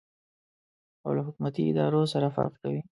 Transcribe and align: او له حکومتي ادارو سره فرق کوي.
او 1.05 1.11
له 1.15 1.21
حکومتي 1.27 1.61
ادارو 1.71 2.01
سره 2.13 2.27
فرق 2.35 2.53
کوي. 2.61 2.79